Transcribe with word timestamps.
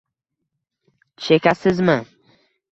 Chekasizmi? 1.23 1.97